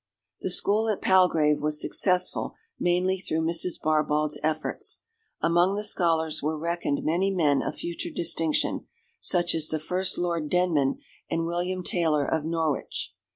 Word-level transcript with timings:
The 0.39 0.49
school 0.49 0.87
at 0.89 0.99
Palgrave 0.99 1.61
was 1.61 1.79
successful 1.79 2.55
mainly 2.79 3.19
through 3.19 3.41
Mrs. 3.45 3.79
Barbauld's 3.79 4.39
efforts; 4.41 4.97
among 5.41 5.75
the 5.75 5.83
scholars 5.83 6.41
were 6.41 6.57
reckoned 6.57 7.01
many 7.03 7.29
men 7.29 7.61
of 7.61 7.75
future 7.75 8.09
distinction, 8.09 8.87
such 9.19 9.53
as 9.53 9.67
the 9.67 9.77
first 9.77 10.17
Lord 10.17 10.49
Denman 10.49 10.97
and 11.29 11.45
William 11.45 11.83
Taylor 11.83 12.25
of 12.25 12.43
Norwich. 12.45 13.13